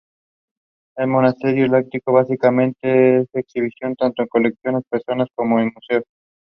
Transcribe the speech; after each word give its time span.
El 0.97 1.09
Modelismo 1.09 1.47
Estático 1.77 2.09
es 2.09 2.27
básicamente 2.27 2.87
de 2.87 3.27
exhibición, 3.35 3.95
tanto 3.95 4.23
en 4.23 4.29
colecciones 4.29 4.81
personales 4.89 5.29
como 5.35 5.59
en 5.59 5.71
museos. 5.75 6.05